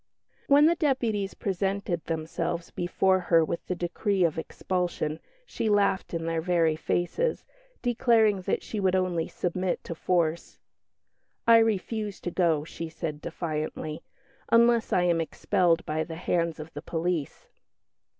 When 0.47 0.65
the 0.65 0.73
deputies 0.73 1.35
presented 1.35 2.03
themselves 2.05 2.71
before 2.71 3.19
her 3.19 3.45
with 3.45 3.63
the 3.67 3.75
decree 3.75 4.23
of 4.23 4.39
expulsion, 4.39 5.19
she 5.45 5.69
laughed 5.69 6.11
in 6.11 6.25
their 6.25 6.41
very 6.41 6.75
faces, 6.75 7.45
declaring 7.83 8.41
that 8.41 8.63
she 8.63 8.79
would 8.79 8.95
only 8.95 9.27
submit 9.27 9.83
to 9.83 9.93
force. 9.93 10.57
"I 11.47 11.57
refuse 11.59 12.19
to 12.21 12.31
go," 12.31 12.63
she 12.65 12.89
said 12.89 13.21
defiantly, 13.21 14.01
"unless 14.49 14.91
I 14.91 15.03
am 15.03 15.21
expelled 15.21 15.85
by 15.85 16.03
the 16.03 16.15
hands 16.15 16.59
of 16.59 16.73
the 16.73 16.81
police." 16.81 17.47